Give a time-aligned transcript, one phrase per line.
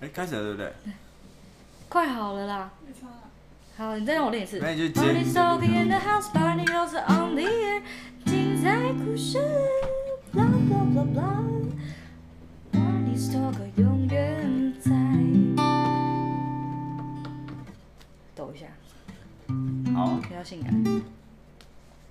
[0.00, 0.72] 哎，开始了对不对？
[1.88, 2.70] 快好了啦！
[3.76, 4.58] 好，你再让我练一次。
[4.60, 5.00] 那你就接。
[18.34, 18.66] 抖一下。
[19.94, 20.18] 好。
[20.22, 21.02] 比较性感。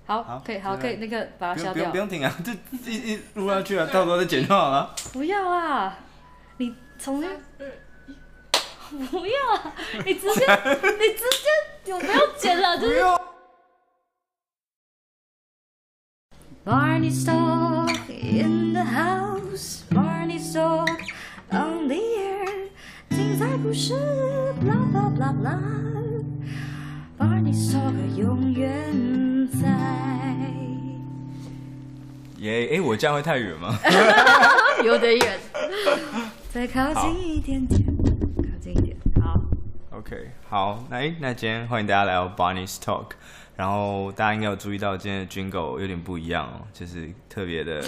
[0.08, 1.90] 好，可以，好，可以，那个把它消掉。
[1.90, 2.50] 不用停啊，就
[2.90, 4.94] 一一录下去啊，到时候再剪就好了。
[5.12, 5.98] 不要啊！
[6.56, 7.28] 你从那。
[9.10, 9.74] 不要啊！
[10.06, 12.78] 你直接，你直接有没有剪了？
[12.78, 13.02] 就是。
[16.64, 20.88] Barney Stock in the house, Barney Stock
[21.50, 22.70] on the air，
[23.10, 23.92] 精彩故事
[24.62, 25.58] ，blah blah blah blah。
[27.18, 28.94] Barney Stock 永远
[29.48, 29.68] 在。
[32.38, 32.76] 耶！
[32.76, 33.78] 哎，我这样会太远吗？
[34.84, 35.38] 有点远。
[36.52, 37.82] 再靠近一点点。
[39.20, 39.40] 好
[39.90, 43.06] OK，好，那那今天欢迎大家来到 Barney's Talk，
[43.56, 47.82] 然后大家应该有注意到今天的 Jingle 有点不一样哦，就是特别的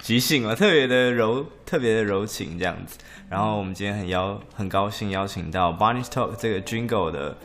[0.00, 2.98] 即兴啊，特别的柔，特别的柔情这样子。
[3.28, 7.36] 然后我们今天很邀很高兴邀请到 Barney's Talk 这个 Jingle 的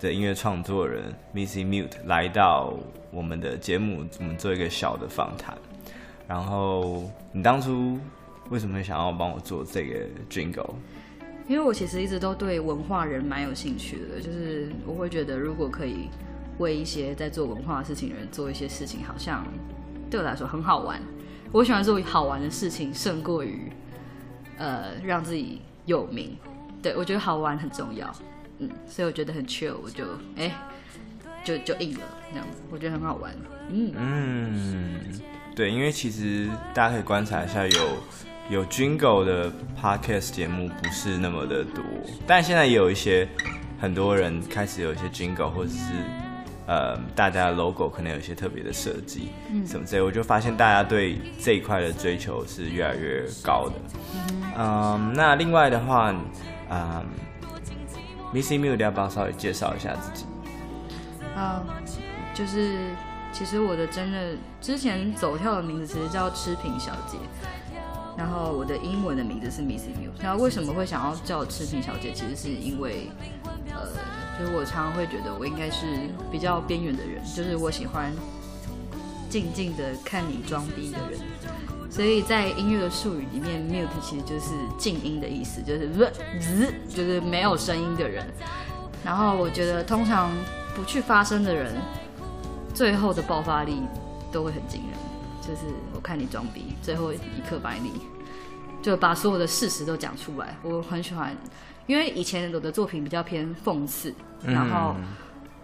[0.00, 2.74] 的音乐创作人 Missy Mute 来到
[3.10, 5.56] 我们的节目，我们做一个小的访谈。
[6.26, 7.98] 然后你当初
[8.50, 10.74] 为什么会想要帮我做这个 Jingle？
[11.46, 16.08] 因为我其实一直都对文化人蛮有兴趣的，就是我会觉得如果可以
[16.58, 19.46] 为一些在做文化事情的人做一些事情，好像
[20.10, 21.00] 对我来说很好玩。
[21.52, 23.70] 我喜欢做好玩的事情，胜过于
[24.56, 26.36] 呃让自己有名。
[26.82, 28.10] 对，我觉得好玩很重要，
[28.58, 30.04] 嗯，所以我觉得很 chill，我就
[30.36, 30.50] 哎
[31.44, 33.32] 就就硬了这样子，我觉得很好玩，
[33.70, 35.00] 嗯嗯，
[35.54, 37.80] 对，因为其实大家可以观察一下有。
[38.50, 41.82] 有 Jingle 的 Podcast 节目不是那么的多，
[42.26, 43.26] 但现在也有一些
[43.80, 45.94] 很多人开始有一些 Jingle，或者是
[46.66, 53.72] 呃大家的 logo 可能有一些特别的设计，嗯，什么之类，我就发现大家对这一块的追求是越来越高的。
[54.58, 56.14] 嗯，那另外的话，
[56.70, 57.02] 嗯
[58.34, 60.26] ，Missy Mute 要不要稍微介绍一下自己？
[61.36, 61.62] 啊，
[62.34, 62.90] 就是
[63.32, 67.16] 其实我的真的之前走跳的名字其实叫痴萍小姐。
[68.16, 70.22] 然后我的英文的名字是 Missy Mute。
[70.22, 72.12] 然后为什么会想要叫痴萍小姐？
[72.12, 73.10] 其实是因为，
[73.72, 73.88] 呃，
[74.38, 75.84] 就是我常常会觉得我应该是
[76.30, 78.12] 比较边缘的人，就是我喜欢
[79.28, 81.20] 静静的看你装逼的人。
[81.94, 86.04] 所以在音乐的术语里面，Mute 其实就是静音的意思，就是不
[86.40, 88.26] 滋，就是没有声音的人。
[89.04, 90.28] 然后我觉得通常
[90.74, 91.76] 不去发声的人，
[92.74, 93.80] 最后的爆发力
[94.32, 94.98] 都会很惊人。
[95.40, 97.18] 就是我看你装逼，最后一
[97.48, 97.92] 刻把你
[98.82, 100.56] 就把所有的事实都讲出来。
[100.64, 101.32] 我很喜欢，
[101.86, 104.12] 因为以前我的作品比较偏讽刺，
[104.44, 104.96] 然后、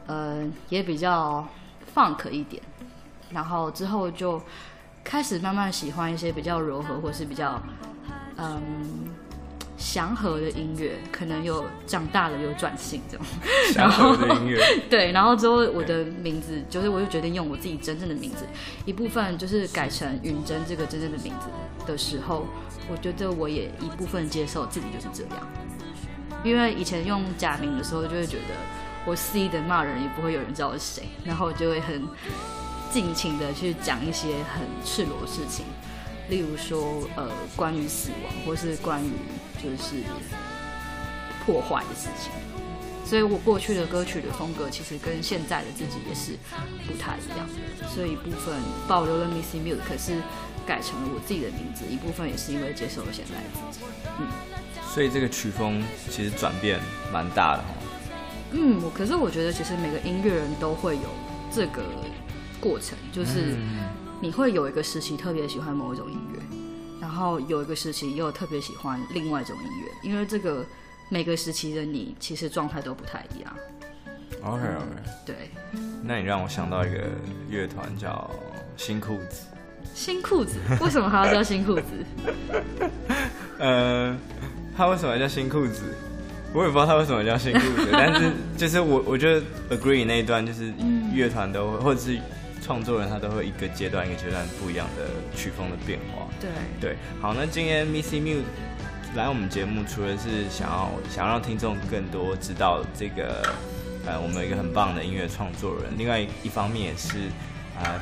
[0.07, 1.45] 嗯、呃也比较
[1.93, 2.63] funk 一点，
[3.31, 4.41] 然后之后就
[5.05, 7.61] 开始慢慢喜欢一些比较柔和或是比较
[8.37, 8.61] 嗯。
[9.83, 13.25] 祥和的音乐，可能有长大了有转性这种，
[13.73, 18.45] 祥和的音乐， 对，然后之后我的名字就是，我就决定用我自己真正的名字，
[18.85, 21.47] 一部分就是改成允真这个真正的名字
[21.87, 22.47] 的时候，
[22.93, 25.49] 我觉得我也一部分接受自己就是这样，
[26.45, 28.55] 因为以前用假名的时候，就会觉得
[29.07, 32.03] 我肆意的骂人，也不会有人知道我是谁，然后就会很
[32.93, 35.65] 尽情的去讲一些很赤裸的事情，
[36.29, 39.11] 例如说呃关于死亡，或是关于。
[39.63, 40.03] 就是
[41.45, 42.33] 破坏的事情，
[43.05, 46.33] 所以我过去的歌曲的风格其实跟现在的自己也是
[46.87, 47.47] 不太一样
[47.79, 48.57] 的，所以一部分
[48.89, 50.23] 保留了 Missy Mute，可是
[50.67, 53.85] 改成了我自己的名字，一部分也是因为接受了现在的自己。
[54.19, 54.27] 嗯，
[54.95, 56.81] 所以这个曲风其实转变
[57.13, 57.65] 蛮大的。
[58.53, 61.11] 嗯，我可是我觉得其实每个音乐人都会有
[61.53, 61.83] 这个
[62.61, 63.57] 过程，就是
[64.21, 66.41] 你会有一个时期特别喜欢某一种音乐。
[67.01, 70.65] 然后有一个时期又特别喜欢另外一种音乐，因为这个
[71.09, 73.53] 每个时期的你其实状态都不太一样。
[74.43, 74.87] OK OK，
[75.25, 75.51] 对。
[76.05, 76.99] 那你让我想到一个
[77.49, 78.31] 乐团叫
[78.77, 79.47] 新裤子。
[79.95, 80.59] 新裤子？
[80.81, 81.83] 为什么还要叫新裤子？
[83.59, 84.15] 呃，
[84.77, 85.97] 他为什么叫新裤子？
[86.53, 90.73] 我也不知道他为什么叫新裤子， 但是就是我我觉得 agree 那一段就是
[91.15, 92.21] 乐团都会、嗯、或者是。
[92.71, 96.29] 创作人他都会一个阶段一个阶段不一样的曲风的变化。
[96.41, 96.49] 对
[96.81, 98.45] 对，好，那今天 Missy Mute
[99.17, 103.43] 来我们节目，除了是想要想要让听众更多知道这个
[104.07, 107.29] 呃我们有一个很棒的音乐创作人，另外一方面也是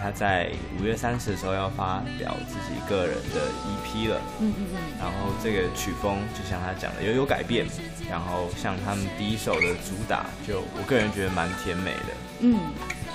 [0.02, 4.20] 他在五月三十的时候要发表自己个人的 EP 了。
[4.40, 4.76] 嗯嗯嗯。
[5.00, 7.64] 然后这个曲风就像他讲的有有改变，
[8.10, 12.12] 然后像他们第一首的主打，就我个人觉得蛮甜美的。
[12.40, 12.58] 嗯，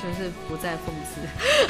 [0.03, 1.23] 就是不再讽刺，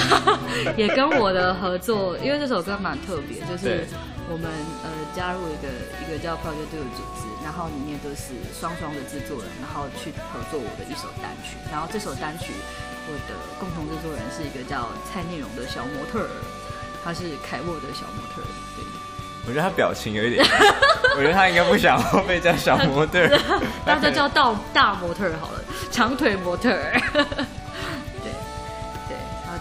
[0.76, 3.86] 也跟我的合作，因为这首歌蛮特别，就是
[4.28, 4.50] 我们
[4.84, 5.70] 呃加入一个
[6.02, 12.54] 一个叫 Project Do 的组织，然后里面都是双双的制作人，然后去合作我的一首单曲，然后这首单曲。
[13.06, 16.30] 我的共同制作人是一个叫蔡念荣的小模特儿，
[17.04, 18.48] 他是凯沃的小模特儿。
[18.78, 18.86] 对，
[19.46, 20.46] 我觉得他表情有一点，
[21.18, 23.28] 我觉得他应该不想被叫小模特，
[23.86, 25.60] 那就叫大大模特好了，
[25.92, 26.72] 长腿模特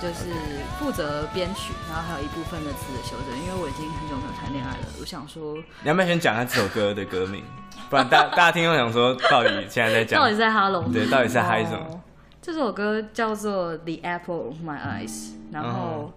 [0.03, 0.35] 就是
[0.81, 7.45] 负责编曲，然后还有一部分的词的修正，因为我已经很久没有谈恋爱了，我想说，你要不要先讲下这首歌的歌名？
[7.89, 10.83] 不然大大家听众想说，到底现在在讲，到底在哈喽？
[10.93, 12.03] 对，到底在嗨什么？
[12.43, 15.09] 这首歌叫做《The Apple of My Eyes》，
[15.53, 16.13] 然后，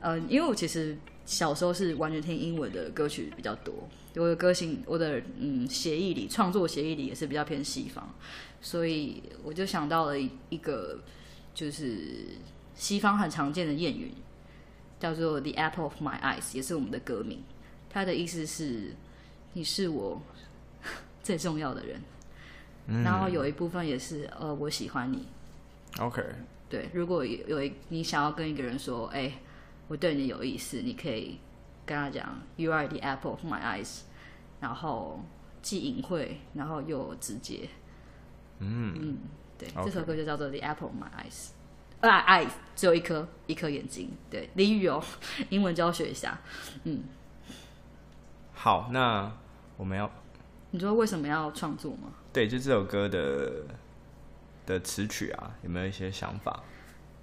[0.00, 3.74] 呃，因为我其实小时候是完全听英文的歌曲比较多，
[4.14, 8.08] 我的歌性，我的嗯协议里创作协议里也是比较偏西方，
[8.60, 11.00] 所以我就想到了一个
[11.52, 12.28] 就是
[12.76, 14.12] 西方很常见的谚语，
[15.00, 17.42] 叫做《The Apple of My Eyes》，也是我们的歌名，
[17.90, 18.94] 它的意思是
[19.54, 20.22] 你是我
[21.24, 22.00] 最重要的人，
[22.86, 25.26] 嗯、然后有一部分也是呃我喜欢你。
[25.98, 26.22] OK，
[26.68, 29.38] 对，如果有有一你想要跟一个人说，哎、欸，
[29.88, 31.38] 我对你有意思，你可以
[31.84, 34.00] 跟他讲，You are the apple of my eyes，
[34.60, 35.24] 然后
[35.62, 37.68] 既隐晦，然后又直接。
[38.58, 39.18] 嗯嗯，
[39.58, 41.50] 对.这首歌就叫做 The Apple of My Eyes，
[42.00, 44.10] 啊，eyes 只有一颗，一颗眼睛。
[44.30, 45.02] 对，俚语哦，
[45.50, 46.38] 英文教学一下。
[46.84, 47.02] 嗯，
[48.54, 49.32] 好，那
[49.76, 50.10] 我们要，
[50.70, 52.12] 你说为什么要创作吗？
[52.32, 53.52] 对，就这首歌的。
[54.66, 56.64] 的词曲啊，有没有一些想法？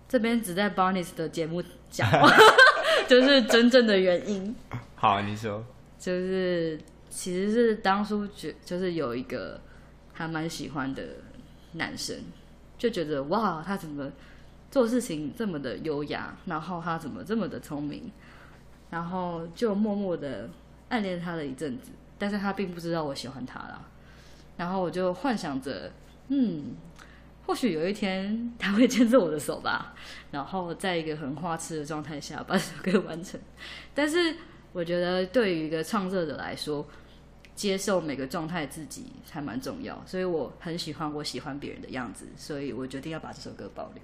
[0.08, 2.10] 这边只在 Barney's 的节目讲，
[3.06, 4.56] 就是真正的原因。
[4.96, 5.62] 好，你说，
[6.00, 6.80] 就是
[7.10, 9.60] 其实是当初觉，就是有一个
[10.14, 11.04] 还蛮喜欢的
[11.74, 12.18] 男生，
[12.78, 14.10] 就觉得哇，他怎么
[14.74, 18.12] 做事情这么的优雅，然后他怎么这么的聪明，
[18.90, 20.50] 然后就默默的
[20.90, 23.86] 暗恋他了一阵子，但是他并不知道我喜欢他啦。
[24.58, 25.92] 然后我就幻想着，
[26.30, 26.76] 嗯。
[27.46, 29.94] 或许有一天他会牵着我的手吧，
[30.32, 33.40] 然后在一个很花痴的状态下把这首歌完成。
[33.94, 34.34] 但是
[34.72, 36.88] 我觉得对于一个创作者来说，
[37.54, 44.02] 接受每个状态自己还蛮重要，所以我很喜欢我喜欢别人的样子，所以我决定要把这首歌保留。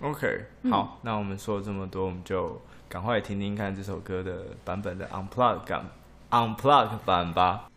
[0.00, 5.84] OK，好，嗯、那我们说了这么多，我们就赶快听听看这首歌的版本的 Unplugged 版
[6.30, 7.68] Unplugged 版吧。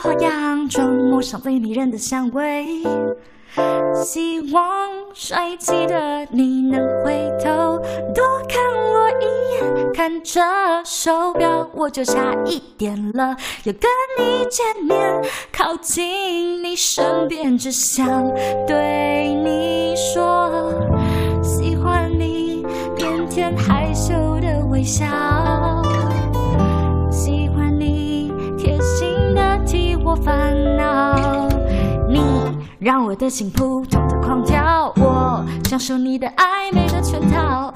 [0.00, 2.66] 花样中抹上最迷人的香味，
[4.04, 4.62] 希望
[5.12, 7.78] 帅气的你能回头
[8.14, 9.24] 多看我一
[9.54, 9.92] 眼。
[9.92, 10.40] 看着
[10.84, 15.20] 手表，我就差一点了，要跟你见面，
[15.52, 18.24] 靠近你身边，只想
[18.66, 20.72] 对你说，
[21.42, 22.64] 喜欢你
[22.96, 25.04] 腼腆害羞的微笑。
[32.78, 37.72] 让我的心扑通的狂跳，我享受你的暧昧的圈套，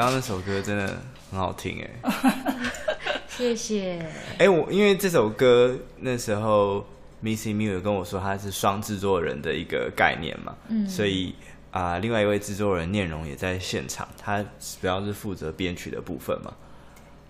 [0.00, 0.96] 刚刚那首歌真的
[1.30, 2.10] 很好听哎！
[3.28, 4.02] 谢谢。
[4.38, 6.86] 哎，我因为这首歌那时候
[7.22, 11.34] Missy Miu 有跟我说他是双制作人的一个概念嘛，嗯，所以
[11.70, 14.42] 啊、呃，另外一位制作人念荣也在现场，他
[14.80, 16.50] 主要是负责编曲的部分嘛。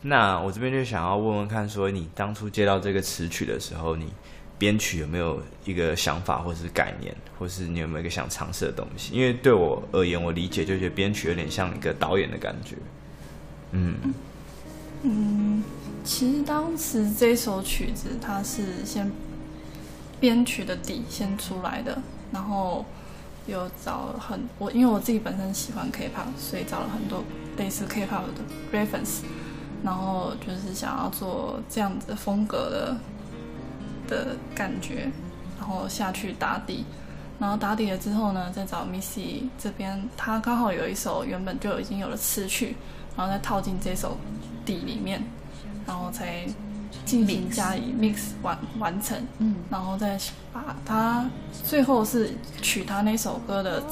[0.03, 4.13] 那我这边就想要问问看，说你当初接到这个词曲的时候，你
[4.61, 9.15] 编曲有没有一个想法，或是概念，或是你有没有一个想尝试的东西？
[9.15, 12.77] 因为对我而言，我理解就觉得编曲有点像一个导演的感觉。
[13.73, 13.95] 嗯
[15.03, 15.65] 嗯，
[16.05, 19.11] 其实当时这首曲子它是先
[20.21, 21.97] 编曲的底先出来的，
[22.31, 22.85] 然后
[23.47, 27.25] 有找很我因为我自己本身喜欢 K-pop，所以找了很多
[27.57, 28.45] 类似 K-pop 的
[28.79, 29.21] reference，
[29.83, 32.97] 然后就是想要做这样子风格的
[34.11, 35.11] 的感觉，
[35.59, 36.85] 然后下去打底。
[37.39, 42.77] 然后打底了之后呢，再找 Missy 这边，他刚好有一首原本就已经有了词曲，
[43.17, 44.19] 然后再套进这首
[44.67, 45.25] 底里面，
[45.87, 46.45] 然后才
[47.07, 49.17] 进行加以 mix 完完成。
[49.39, 50.21] 嗯，然后再
[50.53, 51.31] 把它
[51.65, 53.83] 最后是取他那首歌的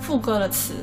[0.00, 0.74] 副歌的词，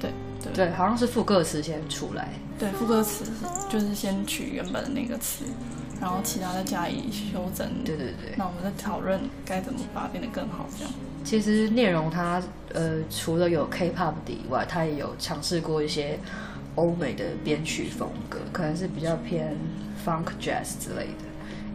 [0.00, 0.10] 对
[0.42, 2.30] 对对，好像是副歌词先出来。
[2.58, 3.26] 对，副歌词
[3.68, 5.44] 就是先取原本的那个词。
[6.02, 7.66] 然后其他的加以修正。
[7.84, 8.34] 对对对。
[8.36, 10.92] 那我们在讨论该怎么把它变得更好，这样。
[11.24, 12.42] 其实聂荣他
[12.74, 16.18] 呃，除了有 K-pop 的以外，他也有尝试过一些
[16.74, 19.56] 欧美的编曲风格，可能是比较偏
[20.04, 21.30] funk jazz 之类的。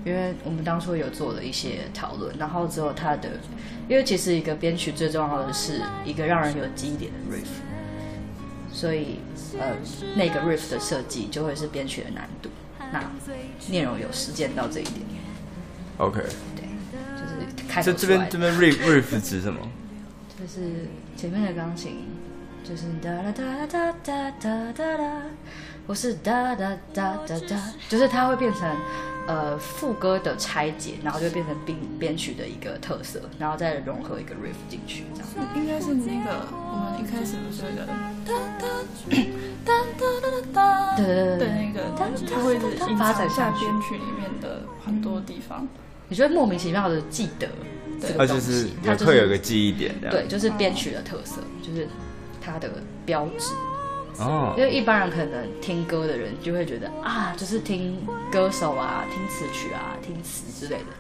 [0.06, 3.30] 因为我们当初有做了一些讨论，然后之后他的，
[3.88, 7.48] 因为其实一个编曲最重要的是一个让人有记忆点的 riff，
[8.72, 9.20] 所以
[9.58, 9.76] 呃，
[10.16, 12.50] 那个 riff 的设计就会是编曲的难度。
[12.92, 13.04] 那
[13.70, 14.96] 聂荣有实践到这一点。
[15.98, 16.22] OK。
[16.56, 16.68] 对，
[17.16, 17.82] 就是开。
[17.82, 19.60] 这这边这边 riff riff 指什么？
[20.40, 22.06] 就是前面的钢琴，
[22.64, 25.22] 就是哒哒哒哒哒哒哒哒，
[25.88, 28.62] 不是哒哒哒哒哒，就是它会变成
[29.28, 35.48] 呃副歌的拆解，然后就变成编编曲的一个特色，然后再融合一个 riff 进去，这样。
[35.56, 37.86] 应该是那个我们一开始不是那个
[38.26, 38.68] 哒哒。
[39.66, 45.68] 哒哒哒哒哒，对那个，它会是发展下编曲里面的很多地方，
[46.08, 47.50] 你觉得莫名其妙的记得，
[48.18, 51.88] 它就是它会有个记忆点，对，就是编曲的特色，就是
[52.42, 52.70] 它的
[53.06, 53.54] 标志。
[54.20, 57.98] 哦，因为一般人可能听歌的人就会觉得啊，就是听
[58.32, 60.92] 歌手啊，听词曲啊，听词之类的，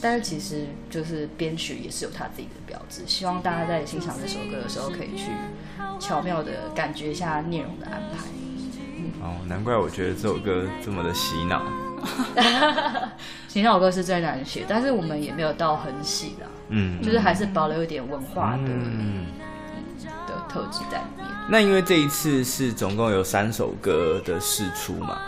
[0.00, 3.02] 但是其实就是编曲也是有他自己的标志。
[3.06, 5.30] 希望大家在欣赏这首歌的时候，可以去
[6.00, 8.24] 巧妙的感觉一下内容的安排。
[8.96, 11.62] 嗯、哦，难怪我觉得这首歌这么的洗脑。
[13.48, 18.62] 洗脑歌是最难写，但是我们也没有到很洗啦，嗯，就是还是保留一点文化的。
[18.66, 19.26] 嗯
[20.46, 21.26] 特质在里面。
[21.48, 25.18] 那因为这一次是总共有三首歌的试出嘛，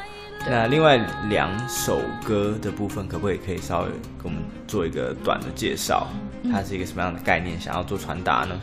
[0.48, 0.96] 那另外
[1.28, 6.06] 两首歌的部分，可不可以可以稍微给我们做一个短的介绍？
[6.50, 7.60] 它是一个什么样的概念？
[7.60, 8.58] 想要做传达呢？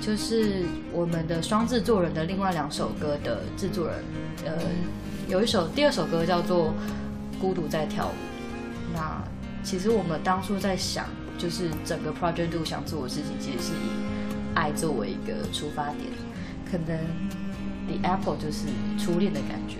[0.00, 4.04] 就是我们的双制作人的另外两首歌的制作人，
[4.44, 4.52] 呃，
[5.28, 6.74] 有一首第二首歌叫做
[7.40, 8.10] 《孤独在跳舞》。
[8.94, 9.22] 那
[9.62, 11.06] 其实我们当初在想，
[11.38, 16.10] 就是整个 Project Do 想做的事情，其实是以爱作为一个出发点，
[16.70, 16.98] 可能
[17.86, 18.66] The Apple 就是
[18.98, 19.78] 初恋的感觉，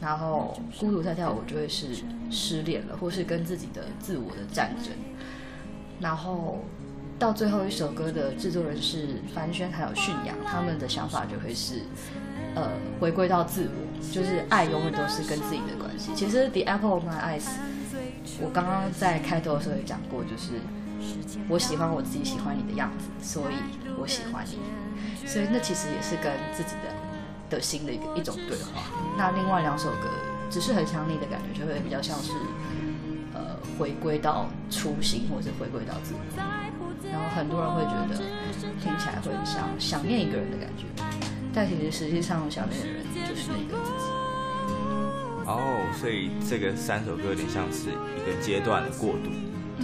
[0.00, 1.88] 然后孤独在跳舞就会是
[2.30, 4.92] 失恋了，或是跟自己的自我的战争，
[6.00, 6.64] 然后
[7.18, 11.82] 到最后一首歌的制作人是凡轩还有驯养，他们的想法就会是
[12.54, 16.12] 呃回归到自我，就是爱永远都是跟自己的关系。
[16.14, 17.48] 其实 The Apple of My Eyes，
[18.40, 20.52] 我刚刚在开头的时候也讲过，就是。
[21.48, 23.54] 我喜欢我自己喜欢你的样子，所以
[23.98, 24.58] 我喜欢你。
[25.26, 26.88] 所以那其实也是跟自己的
[27.50, 28.82] 的心的一个一种对话。
[29.16, 30.08] 那另外两首歌
[30.50, 32.32] 只是很想你的感觉，就会比较像是
[33.34, 36.20] 呃回归到初心，或者回归到自己。
[37.10, 38.16] 然后很多人会觉得
[38.80, 40.84] 听起来会像想念一个人的感觉，
[41.54, 44.04] 但其实实际上想念的人就是那个自己。
[45.46, 49.30] 哦，所以这个三首歌有点像是一个阶段的过渡。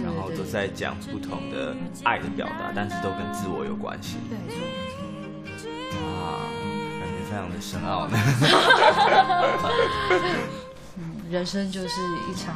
[0.03, 4.17] 然后都在讲不同的爱的表达，但是都跟自我有关系。
[4.29, 4.37] 对，
[6.01, 6.39] 哇，
[6.99, 8.17] 感觉非常的深奥呢。
[10.97, 12.55] 嗯，人生就是一场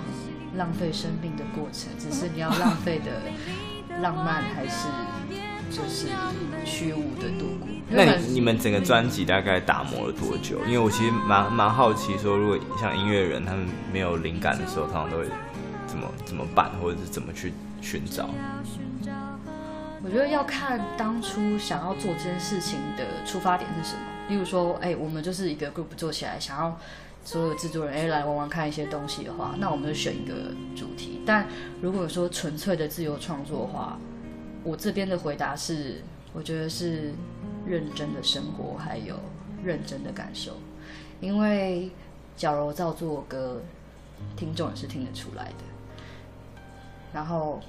[0.55, 3.21] 浪费生命的过程，只是你要浪费的
[4.01, 4.87] 浪漫，还是
[5.71, 6.07] 就是
[6.65, 7.67] 虚无的度过。
[7.89, 10.59] 那你你们整个专辑大概打磨了多久？
[10.65, 15.25] 因为我其实蛮蛮好奇，说如果像音乐人他们没有灵感的时候，通常都会。
[15.89, 18.29] 怎么怎么办，或者是怎么去寻找？
[20.01, 24.01] 我觉得要看当初想要做这件事情的出发点是什么。
[24.29, 26.79] 例如说，哎，我们就是一个 group 做起来，想要
[27.25, 30.33] 所有制作人哎来玩玩看一些东西的话，那我们就选一个
[30.75, 31.21] 主题。
[31.25, 31.47] 但
[31.81, 33.97] 如果说纯粹的自由创作的话，
[34.63, 37.11] 我这边的回答是，我觉得是
[37.65, 39.19] 认真的生活，还有
[39.63, 40.53] 认真的感受。
[41.19, 41.91] 因为
[42.37, 43.61] 矫揉造作歌，
[44.37, 45.63] 听众也是听得出来的。
[47.13, 47.59] 然后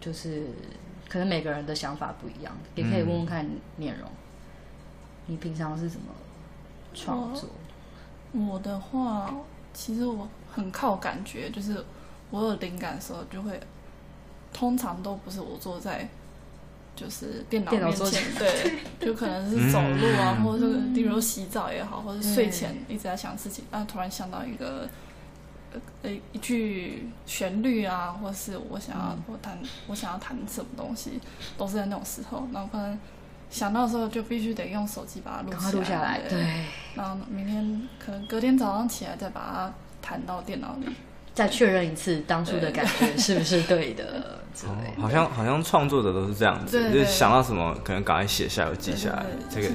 [0.00, 0.46] 就是
[1.08, 4.08] 可能每个人的想法不一样，也可以问问看面容。
[4.08, 4.16] 嗯、
[5.26, 6.06] 你平常是怎么
[6.94, 7.48] 创作？
[8.32, 9.34] 我，我的话，
[9.72, 11.84] 其实我很靠感觉，就是
[12.30, 13.60] 我有灵感的时候就会，
[14.52, 16.08] 通常都不是我坐在。
[16.96, 24.86] 就是电脑面前，对，就可能是走路啊，嗯、或者是例如洗澡也好，或者睡前一直在想事情，啊，突然想到一个
[26.02, 31.20] 呃一句旋律啊，或是我想要我弹我想要弹什么东西，
[31.56, 32.98] 都是在那种时候，然后可能
[33.50, 40.86] 想到的时候就必须得用手机把它录录下来，对，然后明天可能隔天早上起来再把它弹到电脑里。
[41.32, 44.40] 再确认一次当初的感觉 是不是对的？
[44.64, 49.68] 哦，好像好像创作者都是这样子，就是想到什么可能赶快写下来，记下来，这个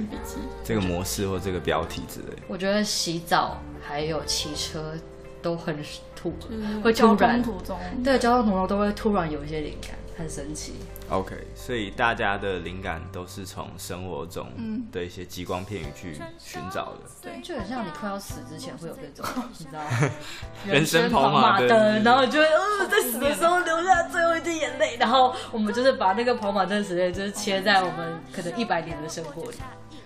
[0.64, 2.38] 这个模式或这个标题之类。
[2.50, 4.94] 我觉得洗澡还有骑车
[5.46, 5.78] 都很
[6.16, 10.74] 突，就是、会突然交通途中，对，交通途中都会突然有一些灵感，很神奇。
[11.08, 14.48] OK，所以大家的灵感都是从生活中
[14.92, 17.02] 的一些激光片语去寻找的。
[17.22, 19.80] 对，就很像你快要死之前会有这种，你知道
[20.66, 29.58] 人生跑马灯，然后就会呃在死的时候流下最后一滴眼泪，然后我们就是把那个跑马灯时间就是切在我们可能一百年的生活里。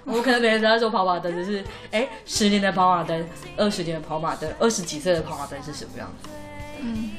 [0.06, 3.28] 我可能每天都在说跑马灯，就是哎十年的跑马灯，
[3.58, 6.30] 二十年的跑马灯，二十几岁的跑马灯是什么样子？
[6.82, 7.12] 嗯。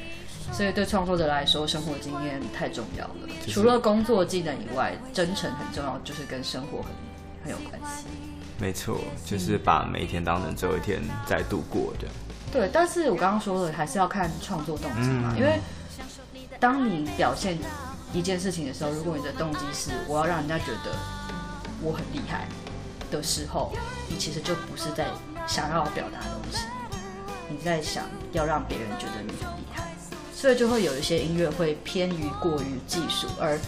[0.51, 3.13] 所以对创作者来说，生活经验太重要了。
[3.39, 6.91] 就是、除了工作技能以外，真诚很重要，就是跟生活很
[7.45, 8.05] 很有关系。
[8.59, 12.07] 没错，就是把每一天当成最后一天在度过的。
[12.51, 15.57] 对，但是我刚刚说的还是要看创作动机嘛，嗯、因为
[16.59, 17.57] 当你表现
[18.11, 20.91] 一件事情的时候，如果你的动机是我要让人家觉得
[21.81, 22.45] 我很厉害
[23.11, 23.71] 的时候，
[24.07, 25.05] 你其实就不是在
[25.45, 26.65] 想要表达东西，
[27.49, 29.83] 你在想要让别人觉得你很厉害。
[30.33, 33.59] 所以就会有一些音乐会偏于过于技术，而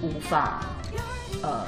[0.00, 0.62] 无法
[1.42, 1.66] 呃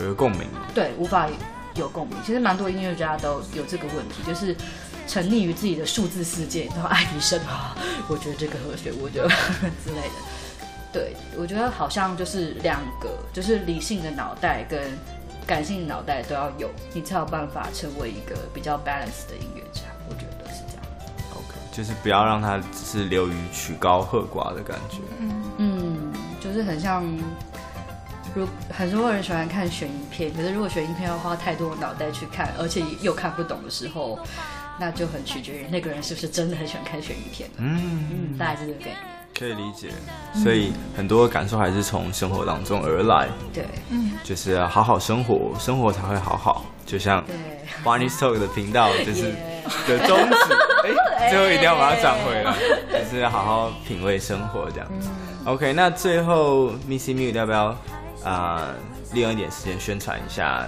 [0.00, 0.48] 有个共鸣。
[0.74, 1.28] 对，无法
[1.76, 2.16] 有共鸣。
[2.26, 4.56] 其实蛮多音乐家都有这个问题，就是
[5.06, 7.76] 沉溺于自己的数字世界，然后爱迪生啊，
[8.08, 9.28] 我觉得这个和弦，我觉得
[9.84, 10.14] 之类的。
[10.92, 14.80] 对，我觉得好像就是两个，就是理性的脑袋跟
[15.46, 19.82] 感性脑袋都要有，你才有办法成为一个比较 balance 的音乐家。
[20.08, 20.84] 我觉得是这样。
[21.32, 21.58] OK，。
[21.72, 24.98] 就是不要让它只是流于曲高和寡的感觉。
[25.58, 27.04] 嗯，就是很像，
[28.34, 34.18] 如很多人喜欢看悬疑片，可是如果悬疑片要花太多脑袋去看，而且又看不懂的时候，
[34.78, 37.48] 那就很取决于那个人是不是真的很喜欢看悬疑片。
[37.58, 38.96] 嗯嗯，大概是这个概念。
[39.36, 39.88] 可以理解，
[40.42, 43.28] 所以很多感受还是从生活当中而来。
[43.52, 46.64] 对，嗯，就是要好好生活，生活才会好好。
[46.86, 47.24] 就像
[47.82, 49.34] Barney's Talk 的频道， 就是
[49.88, 50.54] 的宗旨。
[51.18, 52.54] 哎，最后一定要把它转回来，
[52.92, 55.08] 就是要好好品味生活这样子。
[55.46, 57.64] OK，那最后 Missy Mute 要不要
[58.22, 58.74] 啊、呃，
[59.14, 60.66] 利用一点时间宣传一下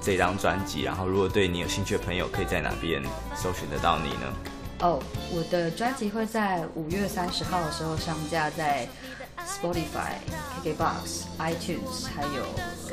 [0.00, 0.82] 这张专辑？
[0.82, 3.02] 然后，如果对你有兴趣的朋友，可以在哪边
[3.34, 4.32] 搜寻得到你呢？
[4.80, 5.00] 哦，
[5.32, 8.86] 我的专辑会在五月三十号的时候上架在
[9.46, 10.18] Spotify、
[10.62, 12.44] KKBox、iTunes，还有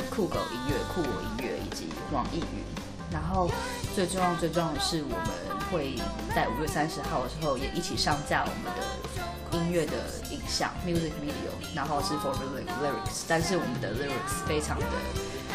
[0.09, 2.63] 酷狗音乐、酷我音乐以及网易云。
[3.11, 3.49] 然后
[3.93, 5.99] 最重要、最重要的是，我们会
[6.33, 9.93] 在五月三十号的时候也一起上架我们的音乐的
[10.29, 14.85] 影像 music video，然后是 for lyrics，但是我们的 lyrics 非常的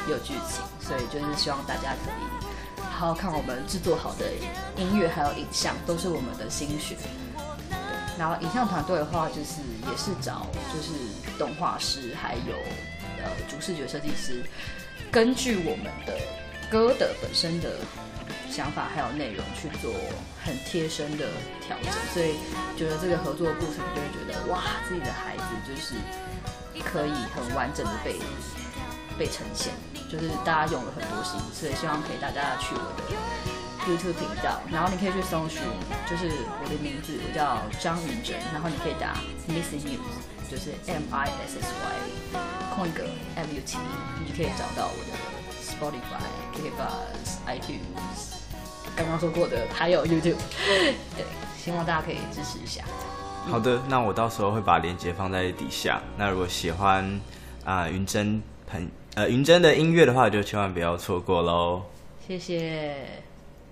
[0.07, 2.56] 有剧情，所以就是希望大家可以。
[2.97, 4.25] 好好看我们制作好的
[4.79, 6.97] 音乐，还有影像，都是我们的心血。
[8.19, 10.95] 然后影像团队的话，就是也是找就是
[11.39, 12.57] 动画师，还有
[13.23, 14.43] 呃主视觉设计师，
[15.11, 16.17] 根据我们的
[16.71, 17.77] 歌的本身的
[18.51, 19.93] 想法还有内容去做
[20.43, 21.29] 很贴身的
[21.61, 22.37] 调整，所以
[22.79, 25.93] 觉得这个合作过程就会觉得哇，自己的孩子就是
[26.83, 28.19] 可以很完整的被
[29.19, 29.73] 被呈现。
[30.09, 33.03] 就是大家用了很多心，所以希望可以大家去我的
[33.91, 35.61] YouTube 频道，然后你可以去搜寻，
[36.09, 36.31] 就是
[36.63, 39.19] 我的名字，我叫张云珍，然后你可以打
[39.51, 39.99] Missy Mute，
[40.49, 42.39] 就是 M I S S Y
[42.71, 43.03] 空一个
[43.35, 43.79] M U T
[44.23, 45.13] 你就可以找到我的
[45.59, 46.23] Spotify、
[46.55, 48.39] KKBOX、iTunes，
[48.95, 50.39] 刚刚说过的，还有 YouTube，
[51.19, 51.27] 对，
[51.59, 52.85] 希望大家可以支持一下。
[53.51, 56.01] 好的，那我到时候会把链接放在底下。
[56.17, 57.21] 那如果喜欢
[57.65, 58.89] 啊云珍朋。
[59.17, 61.81] 呃，云臻的音乐的话，就千万不要错过喽。
[62.29, 62.95] 谢谢。